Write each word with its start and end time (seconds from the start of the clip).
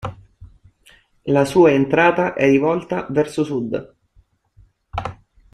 La 1.25 1.45
sua 1.45 1.69
entrata 1.73 2.33
è 2.33 2.47
rivolta 2.49 3.05
verso 3.11 3.43
sud. 3.43 3.93